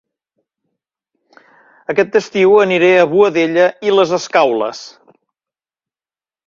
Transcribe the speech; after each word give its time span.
Aquest 1.95 2.17
estiu 2.21 2.57
aniré 2.63 2.91
a 2.97 3.05
Boadella 3.13 3.69
i 3.91 3.95
les 3.99 4.19
Escaules 4.23 4.85